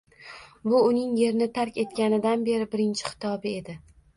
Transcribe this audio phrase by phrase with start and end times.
[0.71, 3.79] —bu uning Yerni tark etganidan beri birinchi xitobi edi: